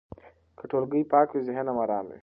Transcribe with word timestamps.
که 0.57 0.63
ټولګی 0.69 1.03
پاک 1.11 1.27
وي، 1.31 1.41
ذهن 1.47 1.65
هم 1.69 1.77
ارام 1.83 2.05
وي. 2.09 2.17